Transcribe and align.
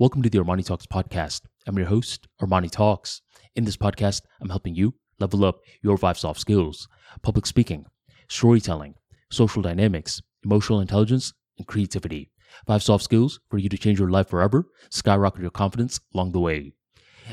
Welcome 0.00 0.22
to 0.22 0.30
the 0.30 0.38
Armani 0.38 0.64
Talks 0.64 0.86
podcast. 0.86 1.42
I'm 1.66 1.76
your 1.76 1.88
host, 1.88 2.26
Armani 2.40 2.70
Talks. 2.70 3.20
In 3.54 3.64
this 3.64 3.76
podcast, 3.76 4.22
I'm 4.40 4.48
helping 4.48 4.74
you 4.74 4.94
level 5.18 5.44
up 5.44 5.60
your 5.82 5.98
five 5.98 6.16
soft 6.16 6.40
skills 6.40 6.88
public 7.20 7.44
speaking, 7.44 7.84
storytelling, 8.26 8.94
social 9.30 9.60
dynamics, 9.60 10.22
emotional 10.42 10.80
intelligence, 10.80 11.34
and 11.58 11.66
creativity. 11.66 12.30
Five 12.66 12.82
soft 12.82 13.04
skills 13.04 13.40
for 13.50 13.58
you 13.58 13.68
to 13.68 13.76
change 13.76 13.98
your 13.98 14.08
life 14.08 14.30
forever, 14.30 14.64
skyrocket 14.88 15.42
your 15.42 15.50
confidence 15.50 16.00
along 16.14 16.32
the 16.32 16.40
way. 16.40 16.72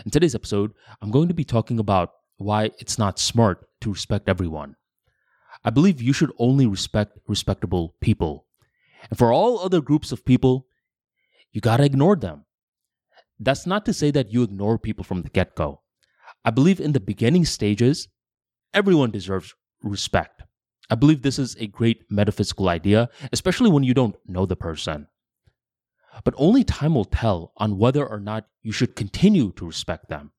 In 0.04 0.12
today's 0.12 0.36
episode, 0.36 0.74
I'm 1.02 1.10
going 1.10 1.30
to 1.30 1.34
be 1.34 1.46
talking 1.46 1.80
about 1.80 2.10
why 2.36 2.72
it's 2.80 3.00
not 3.00 3.18
smart 3.18 3.66
to 3.80 3.94
respect 3.94 4.28
everyone. 4.28 4.76
I 5.64 5.70
believe 5.70 6.02
you 6.02 6.12
should 6.12 6.34
only 6.38 6.68
respect 6.68 7.18
respectable 7.30 7.96
people. 8.02 8.46
And 9.10 9.18
for 9.18 9.32
all 9.32 9.60
other 9.60 9.80
groups 9.80 10.12
of 10.12 10.26
people, 10.26 10.68
you 11.54 11.62
gotta 11.62 11.86
ignore 11.86 12.18
them. 12.18 12.44
That's 13.40 13.68
not 13.68 13.86
to 13.86 13.94
say 13.94 14.12
that 14.12 14.32
you 14.32 14.44
ignore 14.44 14.78
people 14.78 15.04
from 15.04 15.22
the 15.22 15.30
get 15.30 15.56
go. 15.56 15.82
I 16.44 16.52
believe 16.52 16.80
in 16.80 16.94
the 16.94 17.00
beginning 17.00 17.46
stages, 17.46 18.08
everyone 18.74 19.12
deserves 19.12 19.54
respect. 19.84 20.44
I 20.90 20.96
believe 20.96 21.22
this 21.22 21.38
is 21.38 21.56
a 21.60 21.68
great 21.68 22.06
metaphysical 22.10 22.70
idea, 22.70 23.10
especially 23.32 23.70
when 23.70 23.84
you 23.84 23.94
don't 23.94 24.16
know 24.26 24.46
the 24.46 24.56
person. 24.56 25.08
But 26.24 26.34
only 26.38 26.64
time 26.64 26.96
will 26.96 27.06
tell 27.06 27.52
on 27.58 27.78
whether 27.78 28.06
or 28.06 28.20
not 28.20 28.48
you 28.64 28.72
should 28.72 28.96
continue 28.96 29.52
to 29.54 29.66
respect 29.66 30.10
them. 30.10 30.32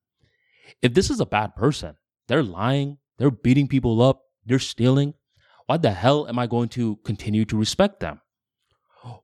If 0.81 0.93
this 0.93 1.09
is 1.09 1.19
a 1.19 1.25
bad 1.25 1.55
person, 1.55 1.95
they're 2.27 2.43
lying, 2.43 2.97
they're 3.17 3.31
beating 3.31 3.67
people 3.67 4.01
up, 4.01 4.23
they're 4.45 4.59
stealing, 4.59 5.13
why 5.67 5.77
the 5.77 5.91
hell 5.91 6.27
am 6.27 6.39
I 6.39 6.47
going 6.47 6.69
to 6.69 6.97
continue 7.05 7.45
to 7.45 7.57
respect 7.57 7.99
them? 7.99 8.19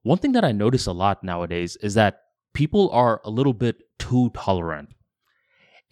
One 0.03 0.19
thing 0.19 0.33
that 0.33 0.45
I 0.45 0.51
notice 0.51 0.85
a 0.85 0.93
lot 0.93 1.23
nowadays 1.23 1.75
is 1.77 1.95
that 1.95 2.21
people 2.55 2.89
are 2.89 3.21
a 3.23 3.29
little 3.29 3.53
bit 3.53 3.83
too 3.99 4.31
tolerant. 4.33 4.89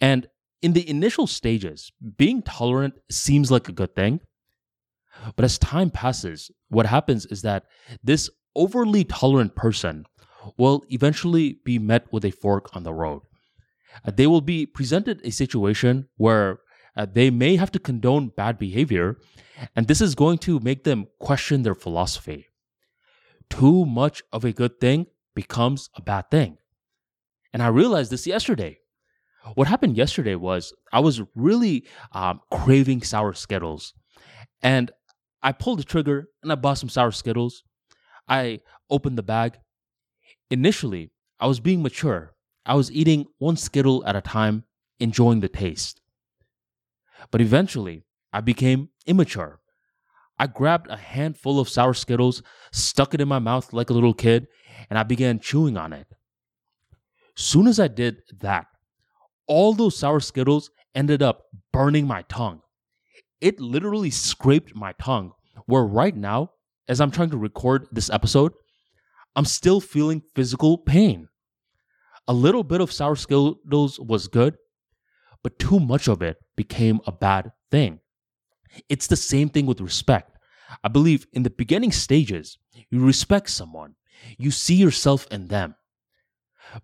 And 0.00 0.26
in 0.62 0.72
the 0.72 0.88
initial 0.88 1.26
stages, 1.26 1.92
being 2.16 2.42
tolerant 2.42 2.94
seems 3.10 3.50
like 3.50 3.68
a 3.68 3.72
good 3.72 3.94
thing. 3.94 4.20
But 5.36 5.44
as 5.44 5.58
time 5.58 5.90
passes, 5.90 6.50
what 6.68 6.86
happens 6.86 7.26
is 7.26 7.42
that 7.42 7.66
this 8.02 8.28
overly 8.56 9.04
tolerant 9.04 9.54
person 9.54 10.06
will 10.56 10.82
eventually 10.88 11.58
be 11.64 11.78
met 11.78 12.12
with 12.12 12.24
a 12.24 12.30
fork 12.30 12.74
on 12.74 12.82
the 12.82 12.92
road. 12.92 13.22
Uh, 14.04 14.10
they 14.10 14.26
will 14.26 14.40
be 14.40 14.66
presented 14.66 15.20
a 15.22 15.30
situation 15.30 16.08
where 16.16 16.58
uh, 16.96 17.06
they 17.06 17.30
may 17.30 17.56
have 17.56 17.70
to 17.72 17.78
condone 17.78 18.28
bad 18.36 18.58
behavior, 18.58 19.18
and 19.76 19.86
this 19.86 20.00
is 20.00 20.14
going 20.14 20.38
to 20.38 20.60
make 20.60 20.84
them 20.84 21.06
question 21.20 21.62
their 21.62 21.74
philosophy. 21.74 22.46
Too 23.50 23.84
much 23.84 24.22
of 24.32 24.44
a 24.44 24.52
good 24.52 24.80
thing 24.80 25.06
becomes 25.34 25.90
a 25.96 26.02
bad 26.02 26.30
thing. 26.30 26.58
And 27.52 27.62
I 27.62 27.68
realized 27.68 28.10
this 28.10 28.26
yesterday. 28.26 28.78
What 29.54 29.68
happened 29.68 29.96
yesterday 29.96 30.34
was 30.34 30.72
I 30.92 31.00
was 31.00 31.20
really 31.34 31.84
um, 32.12 32.40
craving 32.50 33.02
sour 33.02 33.34
Skittles. 33.34 33.92
And 34.62 34.90
I 35.42 35.52
pulled 35.52 35.78
the 35.78 35.84
trigger 35.84 36.28
and 36.42 36.50
I 36.50 36.54
bought 36.54 36.78
some 36.78 36.88
sour 36.88 37.10
Skittles. 37.12 37.62
I 38.26 38.60
opened 38.88 39.18
the 39.18 39.22
bag. 39.22 39.58
Initially, 40.50 41.10
I 41.38 41.46
was 41.46 41.60
being 41.60 41.82
mature. 41.82 42.32
I 42.64 42.74
was 42.74 42.90
eating 42.90 43.26
one 43.38 43.56
Skittle 43.56 44.02
at 44.06 44.16
a 44.16 44.22
time, 44.22 44.64
enjoying 44.98 45.40
the 45.40 45.48
taste. 45.48 46.00
But 47.30 47.42
eventually, 47.42 48.04
I 48.32 48.40
became 48.40 48.88
immature. 49.06 49.60
I 50.38 50.46
grabbed 50.46 50.90
a 50.90 50.96
handful 50.96 51.60
of 51.60 51.68
sour 51.68 51.94
Skittles, 51.94 52.42
stuck 52.72 53.14
it 53.14 53.20
in 53.20 53.28
my 53.28 53.38
mouth 53.38 53.72
like 53.72 53.90
a 53.90 53.92
little 53.94 54.14
kid, 54.14 54.48
and 54.90 54.98
I 54.98 55.02
began 55.02 55.38
chewing 55.38 55.76
on 55.76 55.92
it. 55.92 56.06
Soon 57.36 57.66
as 57.66 57.80
I 57.80 57.88
did 57.88 58.22
that, 58.40 58.66
all 59.46 59.74
those 59.74 59.98
sour 59.98 60.20
Skittles 60.20 60.70
ended 60.94 61.22
up 61.22 61.46
burning 61.72 62.06
my 62.06 62.22
tongue. 62.22 62.62
It 63.40 63.60
literally 63.60 64.10
scraped 64.10 64.74
my 64.74 64.92
tongue, 65.00 65.32
where 65.66 65.84
right 65.84 66.16
now, 66.16 66.52
as 66.88 67.00
I'm 67.00 67.10
trying 67.10 67.30
to 67.30 67.36
record 67.36 67.88
this 67.92 68.10
episode, 68.10 68.52
I'm 69.36 69.44
still 69.44 69.80
feeling 69.80 70.22
physical 70.34 70.78
pain. 70.78 71.28
A 72.28 72.32
little 72.32 72.64
bit 72.64 72.80
of 72.80 72.92
sour 72.92 73.16
Skittles 73.16 73.98
was 74.00 74.28
good, 74.28 74.56
but 75.42 75.58
too 75.58 75.80
much 75.80 76.08
of 76.08 76.22
it 76.22 76.38
became 76.56 77.00
a 77.06 77.12
bad 77.12 77.52
thing. 77.70 78.00
It's 78.88 79.08
the 79.08 79.16
same 79.16 79.48
thing 79.48 79.66
with 79.66 79.80
respect. 79.80 80.38
I 80.82 80.88
believe 80.88 81.26
in 81.32 81.42
the 81.42 81.50
beginning 81.50 81.92
stages, 81.92 82.58
you 82.90 83.04
respect 83.04 83.50
someone, 83.50 83.94
you 84.38 84.50
see 84.50 84.74
yourself 84.74 85.26
in 85.30 85.48
them. 85.48 85.74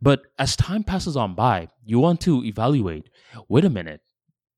But 0.01 0.23
as 0.39 0.56
time 0.56 0.84
passes 0.84 1.17
on 1.17 1.34
by, 1.34 1.69
you 1.84 1.99
want 1.99 2.21
to 2.23 2.45
evaluate 2.45 3.11
wait 3.49 3.65
a 3.65 3.71
minute, 3.71 4.01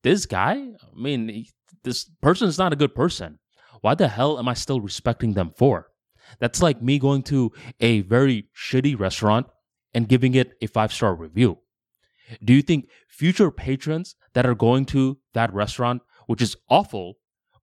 this 0.03 0.27
guy, 0.27 0.53
I 0.55 1.01
mean, 1.01 1.47
this 1.85 2.05
person 2.21 2.49
is 2.49 2.59
not 2.59 2.73
a 2.73 2.77
good 2.77 2.95
person. 2.95 3.39
Why 3.81 3.95
the 3.95 4.09
hell 4.09 4.39
am 4.39 4.49
I 4.49 4.55
still 4.55 4.81
respecting 4.81 5.35
them 5.35 5.53
for? 5.57 5.89
That's 6.39 6.63
like 6.63 6.83
me 6.83 6.99
going 6.99 7.23
to 7.25 7.53
a 7.81 8.01
very 8.03 8.49
shitty 8.57 8.99
restaurant 8.99 9.47
and 9.95 10.09
giving 10.09 10.35
it 10.35 10.55
a 10.61 10.67
five 10.67 10.93
star 10.93 11.15
review. 11.15 11.59
Do 12.43 12.53
you 12.55 12.63
think 12.63 12.89
future 13.09 13.51
patrons 13.51 14.15
that 14.35 14.47
are 14.47 14.55
going 14.55 14.87
to 14.87 15.19
that 15.35 15.53
restaurant, 15.53 16.03
which 16.27 16.41
is 16.41 16.57
awful, 16.71 17.15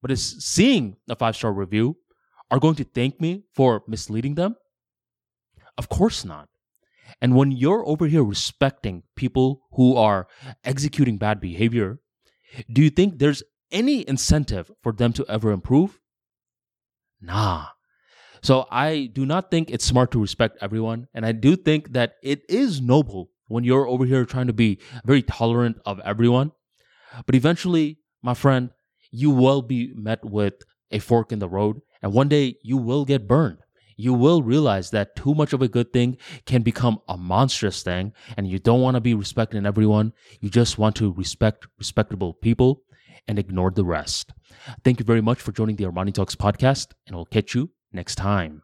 but 0.02 0.12
is 0.12 0.44
seeing 0.44 0.98
a 1.10 1.16
five 1.16 1.36
star 1.36 1.52
review, 1.52 1.98
are 2.52 2.60
going 2.60 2.76
to 2.76 2.84
thank 2.84 3.20
me 3.20 3.44
for 3.56 3.84
misleading 3.88 4.36
them? 4.36 4.56
Of 5.80 5.88
course 5.88 6.26
not. 6.26 6.50
And 7.22 7.38
when 7.38 7.52
you're 7.52 7.88
over 7.88 8.06
here 8.06 8.22
respecting 8.22 9.04
people 9.16 9.62
who 9.72 9.96
are 9.96 10.28
executing 10.66 11.18
bad 11.18 11.40
behavior, 11.40 12.00
do 12.70 12.84
you 12.84 12.90
think 12.90 13.18
there's 13.18 13.44
any 13.72 14.06
incentive 14.06 14.70
for 14.84 14.92
them 14.92 15.14
to 15.14 15.26
ever 15.30 15.52
improve? 15.52 16.02
Nah. 17.22 17.68
So 18.42 18.68
I 18.70 19.10
do 19.14 19.26
not 19.26 19.52
think 19.52 19.72
it's 19.72 19.86
smart 19.86 20.12
to 20.12 20.20
respect 20.20 20.58
everyone. 20.60 21.08
And 21.14 21.26
I 21.26 21.32
do 21.32 21.56
think 21.56 21.94
that 21.94 22.16
it 22.22 22.42
is 22.50 22.82
noble 22.82 23.30
when 23.48 23.64
you're 23.64 23.88
over 23.88 24.04
here 24.04 24.26
trying 24.26 24.48
to 24.48 24.54
be 24.54 24.80
very 25.06 25.22
tolerant 25.22 25.78
of 25.86 26.02
everyone. 26.02 26.52
But 27.26 27.36
eventually, 27.36 28.00
my 28.22 28.34
friend, 28.34 28.72
you 29.12 29.32
will 29.32 29.62
be 29.62 29.94
met 29.96 30.26
with 30.26 30.56
a 30.92 31.00
fork 31.00 31.32
in 31.32 31.40
the 31.40 31.48
road. 31.48 31.80
And 32.02 32.12
one 32.12 32.28
day 32.28 32.56
you 32.64 32.76
will 32.76 33.06
get 33.06 33.30
burned 33.30 33.60
you 34.00 34.14
will 34.14 34.42
realize 34.42 34.92
that 34.92 35.14
too 35.18 35.36
much 35.36 35.52
of 35.52 35.62
a 35.62 35.68
good 35.68 35.92
thing 35.92 36.18
can 36.46 36.62
become 36.62 37.02
a 37.10 37.18
monstrous 37.18 37.84
thing 37.84 38.14
and 38.38 38.48
you 38.48 38.58
don't 38.58 38.80
want 38.80 38.96
to 38.96 39.02
be 39.02 39.14
respecting 39.14 39.66
everyone. 39.66 40.14
You 40.40 40.50
just 40.50 40.78
want 40.78 40.96
to 40.96 41.12
respect 41.12 41.68
respectable 41.78 42.34
people 42.34 42.84
and 43.28 43.38
ignore 43.38 43.72
the 43.72 43.84
rest. 43.84 44.32
Thank 44.86 45.00
you 45.00 45.06
very 45.06 45.22
much 45.22 45.42
for 45.42 45.52
joining 45.52 45.76
the 45.76 45.84
Armani 45.84 46.14
Talks 46.14 46.34
podcast 46.34 46.94
and 47.08 47.16
I'll 47.16 47.26
catch 47.26 47.54
you 47.54 47.72
next 47.92 48.16
time. 48.16 48.64